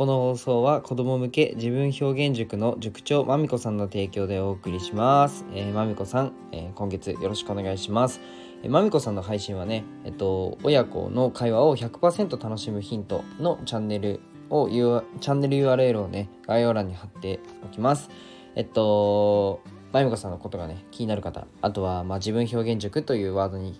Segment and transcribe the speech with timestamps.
[0.00, 5.44] この放送は子供向け自分表現塾の塾長まみこさんの提供でお送りします。
[5.52, 8.18] えー、まみこさん、えー今月よろしくお願いします。
[8.62, 18.08] えーまみこさんの配信はね、えっと、親子の会話を100%楽しむヒントのチャンネルを、U- チャンネル URL をね、概要欄に貼っておきます。
[18.54, 19.60] えっと、
[19.92, 23.78] まみこさんのことがね、気になる方、あとは、まあ、自分表現塾というワードに、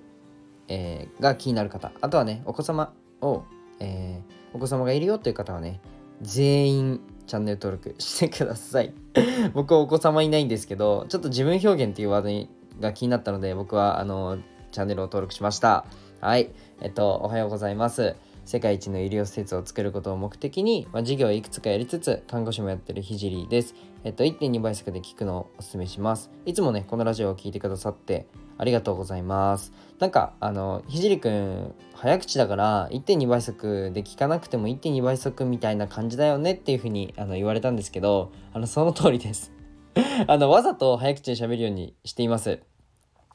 [0.68, 2.92] えーが気になる方、あとはね、お子様
[3.22, 3.44] を、
[3.78, 5.80] えーお子様がいるよという方はね、
[6.20, 8.92] 全員チャンネル登録してください。
[9.54, 12.48] 僕はお子様いないんですけど、ちょっと自分表現っていうワードに
[12.80, 14.38] が気になったので、僕はあの
[14.72, 15.84] チャンネルを登録しました。
[16.20, 16.50] はい。
[16.80, 18.16] えっと、おはようございます。
[18.44, 23.74] 世界一の医療施設を作ることを目的に、まあ、事業をいくつかやりつつ、看護師もやってるひじりです。
[24.02, 26.30] えっと、1.2倍速で聞くのをお勧めします。
[26.46, 28.26] いつもね、このラジオを聞いてくださって
[28.60, 29.72] ありがとうございます。
[29.98, 39.50] なんか、あの、ひじりくん、早口だから1.2倍速で聞かなくても1.2倍速みたいな感じだよねっていうふうにあの言われたんですけど、あの、その通りです。
[40.28, 42.60] あの、わざと早口で喋るようにしています。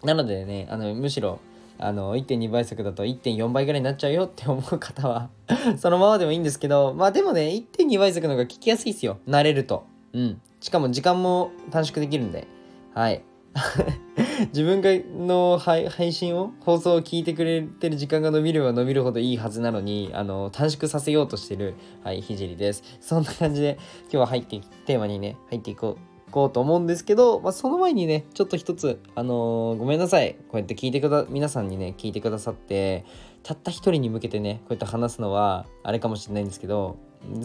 [0.03, 1.40] なのでね、あの、むしろ、
[1.80, 5.30] あの、1.2倍速だと1.4倍ぐらいになっちゃうよって思う方は、
[5.78, 9.18] そのままでもいいんですけど、まあでもね、1.2倍速の方が聞きやすいですよ。
[9.28, 9.86] 慣れると。
[10.14, 10.40] うん。
[10.59, 12.48] しかも時間も短縮できるんで。
[12.94, 13.23] はい。
[14.56, 21.75] 自分がの配信を放送を聞いてくれてる時間が伸びれば伸びるほどいいはずなのにあの短縮させようとしてる
[22.06, 22.81] はいひじりです。
[23.02, 25.97] そんな感じで今日は入ってテーマにね入っていこ
[26.30, 30.36] うこうと思うんですけど、まあ、その前にねちょっと一つあのーごめんなさい。
[30.47, 33.03] こうやって聞いてくだ皆さんにね聞いてくださって
[33.44, 36.95] たった一人に向けてねこうやって話すのはあれかもしれないんですけど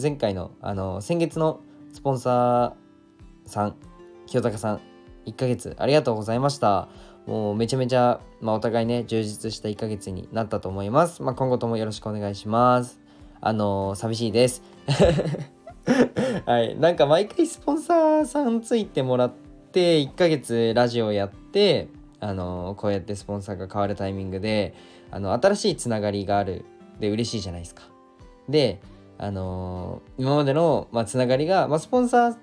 [0.01, 1.59] 前回のあの先月の
[1.91, 3.75] スポンサーさん
[4.27, 4.90] 清高さん
[5.31, 6.87] 1ヶ月ありがとうございました。
[7.25, 12.99] もうめちゃめちゃ、まあ、お互いね充実した1ヶ月になったと思います、まあ、今後ともよろしくお願いします。
[13.39, 14.63] あのー寂しいです。
[16.45, 16.77] はい。
[16.77, 19.31] なんか毎回スポンサーさんついてもらっ
[19.71, 21.87] て1ヶ月ラジオやって
[22.19, 24.73] あのーこうやってスポンサーが変わるタイミングで
[25.11, 26.65] あの新しいつながりがある。
[26.99, 27.83] で嬉しいじゃないですか。
[28.47, 28.79] で
[29.21, 32.35] あのー今までの、まあ、つながりが、まあ、スポンサー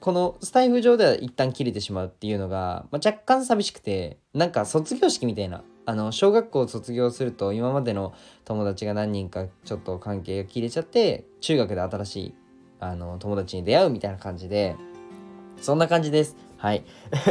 [0.00, 8.14] このスタイフ上では一旦切れてしまうっていうのが、まあ、若干寂しくてなんか卒業式みたいなあの小学校を卒業すると今までの
[8.44, 12.34] 友達が何人かちょっと関係が切れちゃって中学で新しい
[12.80, 14.76] あの友達に出会うみたいな感じで
[15.60, 16.36] そんな感じです。
[16.64, 16.84] はい。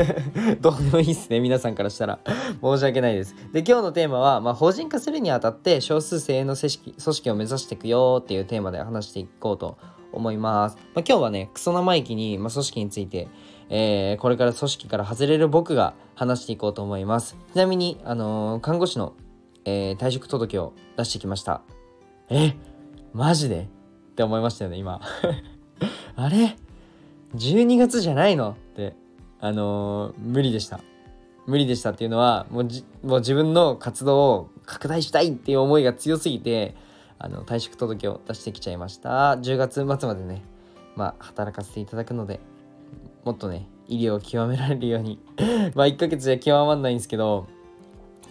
[0.61, 2.19] どうでもいいっすね皆さんからしたら。
[2.61, 3.35] 申し訳ないです。
[3.51, 9.79] で今日のテーマは、まあ、法人化するにあたって少数精鋭の組織組織を目指していくよっていうテーマで話していこうと
[10.11, 13.27] 思います、まあ、今日はねクソ生意気に、まあ、組織について、
[13.69, 17.35] えーこれから組織から外れる僕が話していこうと思います。
[17.53, 19.13] ちなみに、あのー看護師の、
[19.65, 21.61] えー退職届を出してきました。
[22.29, 22.53] え
[23.13, 23.61] マジで？
[23.61, 25.01] って思いましたよね今。
[26.15, 26.55] あれ
[27.35, 28.51] ？12月じゃないの？
[28.51, 29.01] って
[29.43, 30.79] あの無理でした。
[31.47, 32.63] 無理でしたっていうのはもう
[33.05, 36.75] もう自分の活動を拡大したいっていう思いが強すぎて
[37.19, 39.33] あの退職届を出してきちゃいました。
[39.35, 40.43] 10月末までね
[40.95, 42.39] まあ働かせていただくので
[43.25, 45.19] もっとね医療を極められるように。
[45.75, 47.47] まあ1ヶ月じゃ極まんないんですけど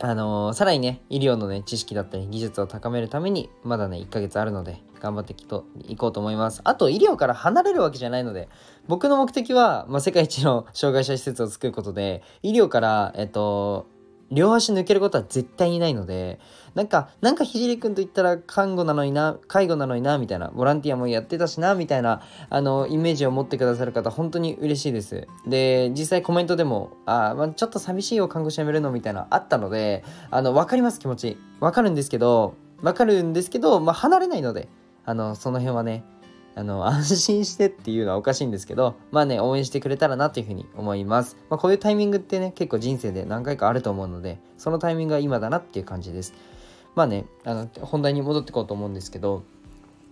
[0.05, 6.61] あのーさらにね医療のね知識だったり技術を高めるためにまだね1ヶ月あるので頑張ってきといこうと思います。
[6.65, 8.49] あと医療から離れるわけじゃないので
[8.89, 13.87] 僕の目的は、まあ、世界一の障害者施設を作ることで医療からえっと
[14.32, 16.41] 両足抜けることは絶対にないので
[16.75, 25.28] なんかなんかひじりくんと言ったら看護なのにな介護なのになみたいなボランティアもやってたしなみたいなあのイメージを持ってくださる方本当に嬉しいです。
[25.47, 31.37] で実際コメントでもあ、まあ、ちょっと寂しいよ看護師辞めるのみたいなあったのであの分かります気持ち。
[31.60, 34.69] 分かるんですけど分かるんですけど、まあ、離れないので
[35.04, 36.04] あのその辺はね。
[36.55, 46.34] あの 安心してっていうのはおかしいんですけどまあね応援してくれたらなというふうに思います、まあ、こういうタイミングってね結構人生で何回かあると思うのでそのタイミングが今だなっていう感じです。
[46.95, 49.45] まあねあの本題に戻っていこうと思うんですけど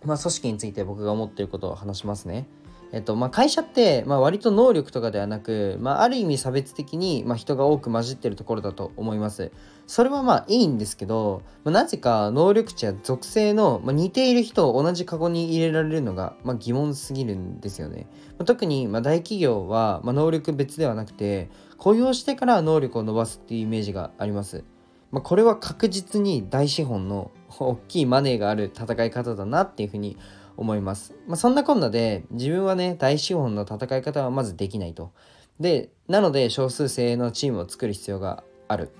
[0.05, 2.47] まあ組織について僕が思っていることを話しますね。
[2.93, 9.53] えっとまあ、会社って、まあ、割と能力とかではなく、まあ、ある意味差別的に、まあ、人が多く混じってるところだと思います。
[9.87, 18.09] それはまあいいんですけど、まあ、なぜか能力値や属性の、まあ、似ている人を同じカゴに入れられるのが、まあ、疑問すぎるんですよね。
[18.39, 24.65] まあ、特にまあ大企業は、まあ、能力別ではなくて雇用してから能力を伸ばすっていうイメージがあります。
[25.13, 30.17] まあ、これは確実に大資本の大きいマネーがある戦い方だなっていうふうに
[30.61, 31.15] 思います。
[31.27, 35.13] まあ、そんなこんなで自分はね大資本の戦い方はまずできないと。
[35.59, 38.91] でなので少数精鋭のチームを作る必要がある。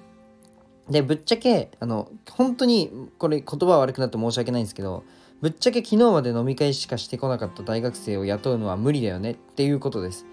[0.89, 5.05] でぶっちゃけあの本当にこれ言葉悪くなって申し訳ないんですけど
[5.41, 10.27] ぶっちゃけ昨日まで飲み会しかしてこなかった大学生を雇うのは無理だよねっていうことです。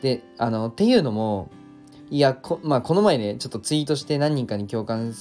[0.00, 1.50] で、あの、っていうのも、
[2.10, 5.12] いや、こ,、まあ、この前ね、ちょっとツイートして何人かに共感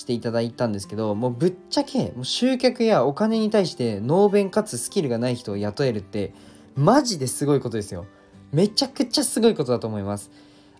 [0.00, 6.32] していただいたんですけど、もうぶっちゃけ、もう集客やお金に対して能弁かつスキルがない人を雇えるって、
[6.74, 8.06] マジですごいことですよ。
[8.52, 10.30] めちゃくちゃすごいことだと思います。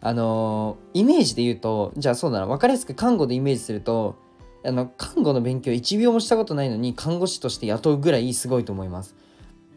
[0.00, 4.16] あのー、イメージで言うと、じゃあそうだな、分かりやすく看護でイメージすると、
[4.64, 9.14] あの、看護の勉強1秒もしたことないのに、看護師として雇うぐらいすごいと思います。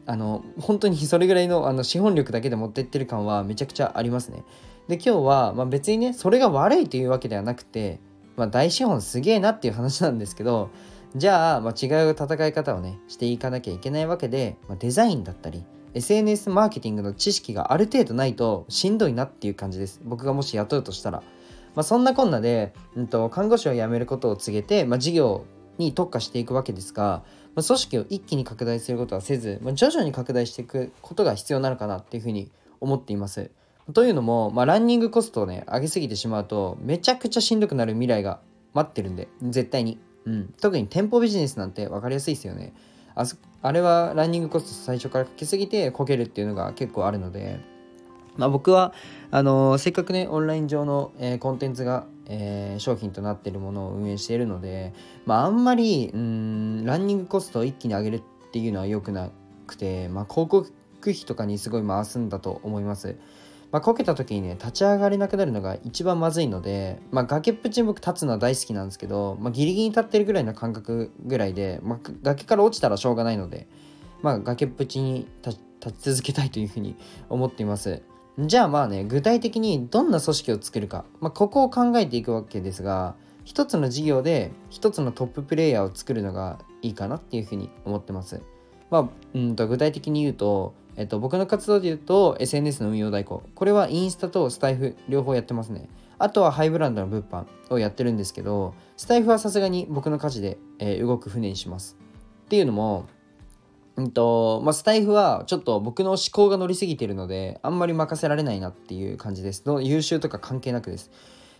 [0.05, 4.43] あの、本当にそれぐらいのあの資本力だけで持ってってる感はめちゃくちゃありますね。
[4.87, 7.99] で、今日は、まあ、別にね、それが悪いというわけではなくて、
[8.35, 10.69] まあ、大資本すげえなっていう話なんですけど、
[11.15, 15.63] じゃあ、まあ、違う戦い方をね、していかなきゃいけないわけで、まあ、デザインだったり、
[15.93, 20.01] SNS マーケティングの知識がある程度ないとしんどいなっていう感じです。
[20.03, 21.21] 僕がもし雇うとしたら。
[21.75, 25.45] まあ、そんなこんなで、うんと、看護師を辞めることを告げて、まあ、事業
[25.77, 27.23] に特化していくわけですが、
[27.55, 33.51] まあ、組織を一気に拡大することはせず、まあ、徐々に拡大していくことが必要なのかなっていうふうに思っています。
[33.91, 38.39] というのも、まあ、ランニングコストをね、上げすぎてしまうと、めちゃくちゃしんどくなる未来が
[38.73, 39.99] 待ってるんで、絶対に。
[40.25, 40.53] うん。
[40.61, 42.73] 特に店舗ビジネスなんて分かりやすいですよね。
[43.15, 43.25] あ
[43.61, 47.59] あれはランニングコスト最初からかけすぎてこけるっていうのが結構あるので、
[48.37, 48.93] まあ、僕は
[49.31, 54.93] あのー、せっかくねオンライン上の、えー、コンテンツが、えー、商品となっているものを運営しているので、
[55.25, 58.21] まあ、あんまりうんランニングコストを一気に上げるっ
[58.51, 59.29] ていうのは良くな
[59.67, 60.71] くて、まあ、広告
[61.01, 63.15] 費とかにすごい回すんだと思います。
[63.73, 73.67] まあ、こけた時にね立ち上がれなくなるのが一番まずいので、まあ、崖っぷちに僕立つのは大好きなんですけど、まあ、ギリギリに立ってるぐらいの感覚ぐらいで、まあ、崖から落ちたらしょうがないので、
[74.21, 75.57] まあ、崖っぷちに立
[75.91, 76.95] ち続けたいというふうに
[77.29, 78.03] 思っています。
[78.37, 88.41] じゃあまあね具体的にどんな組織を作るか、まあ、ここを考えていくわけですが一つの事業で一つのトッププレイヤーを作るのがいいかなっていうふうに思ってます。
[88.93, 93.41] まあ、うんと具体的に言うとえっと、僕の活動で言うと SNS の運用代行。
[93.55, 95.89] これはインスタとスタイフ両方やってますね。
[96.19, 101.97] あとはハイブランドの物販をやってるんですけどスタイフはさすがに僕の家事で、えー、動く船にします。
[102.45, 103.07] っていうのも
[103.95, 109.63] うんとまあ、スタイフはちょっと僕の思考が乗りすぎてるのであんまり任せられないなっていう感じです。
[109.81, 111.09] 優秀とか関係なくです。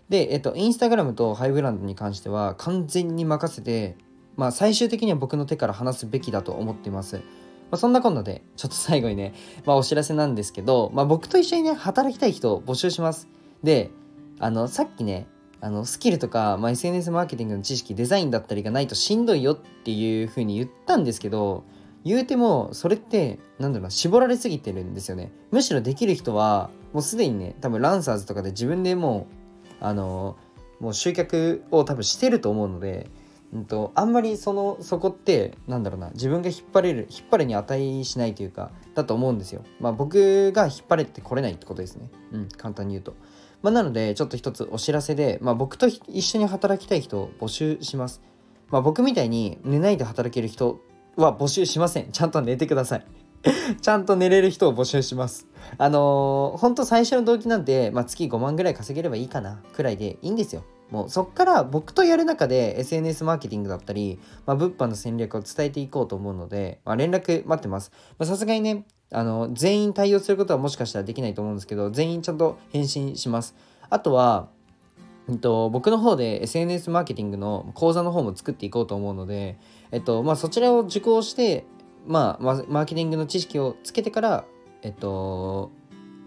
[0.09, 3.97] で、えっと、インスタグラムとハイブランドに関しては完全に任せて
[4.35, 7.21] まあ最終的には僕の手から離すべきだと思っています
[7.73, 9.33] まあ、そんなこんなで、ちょっと最後にね、
[9.65, 13.27] まあ、お知らせなんですけど、まあ、僕と一緒にね、働きたい人を募集します。
[13.63, 13.89] で、
[14.37, 15.25] あの、さっきね、
[15.59, 21.63] あの、スキルとか、まあ、SNS マーケティングの知識、デザインだったりがないとしんどいよっていう風に言ったんですけど、
[22.05, 25.31] 言うても、それって、なんだろうな、絞られすぎてるんですよね。
[25.49, 29.25] むしろできる人は、もうすでにね、多分ランサーズとかで自分でも
[29.81, 30.37] う、あの、
[30.79, 33.09] もう集客を多分してると思うので、
[33.53, 39.63] うんと、あんまりそのそこってなんだろうな自分が引っ張れる引っ張るに値しないというかだと思うんですよ。
[39.79, 42.09] まあ僕が引っ張れてこれないってことですね。
[42.31, 43.15] うん、簡単に言うと。
[43.61, 48.21] まあ、なのでちょっと一つお知らせで、まあ、僕と一緒に働きたい人を募集します。
[48.69, 50.81] まあ、僕みたいに寝ないで働ける人
[51.15, 52.11] は募集しません。
[52.11, 53.05] ちゃんと寝てください。
[53.81, 55.47] ちゃんと寝れる人を募集します。
[55.77, 60.63] あのー、本当最初の動機なんて、まあ、月5万ぐらい稼げればいいかなくらいでいいんですよ。
[60.91, 67.91] もうそっから僕とやる中で SNS マーケティングだったり、まあ、物販の戦略を伝えていこうと思うので、まあ、連絡待ってます。
[68.21, 73.55] さすがにね、あの、全員対応することはもしかしたらできないと思うんですけど、全員ちゃんと返信します。
[73.89, 74.49] あとは、
[75.29, 79.57] えっと、僕の方で SNS マーケティングの講座の方も作っていこうと思うので、
[79.91, 81.65] えっと、まあ、そちらを受講して、
[82.05, 84.45] まあ、マーケティングの知識をつけてから、
[84.81, 85.71] えっと、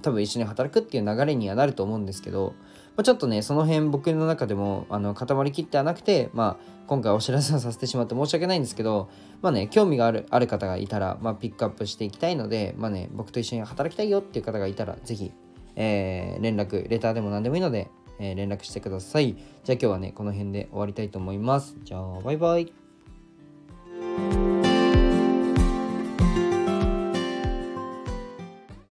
[0.02, 2.54] 多分一緒に働くっていう流れにはなると思うんですけど、
[2.96, 9.10] まあ、ちょっとねその辺僕の中でもあの固まりきってはなくて、まあ、今回お知らせをさせてしまって申し訳ないんですけど
[9.42, 15.30] まあね興味があるある方がいたら、まあ、ピックアップしていきたいのでまあね僕と一緒に働きたいよっていう方がいたらぜひ、
[15.76, 19.34] えー、連絡レターでも何でもいいので、えー、連絡してください。
[19.34, 21.76] じゃあ今日はねこの辺で終わりたいと思います。
[21.84, 22.85] じゃあバイバイ。